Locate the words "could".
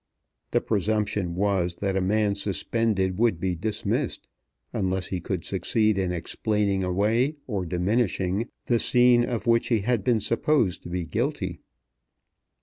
5.19-5.45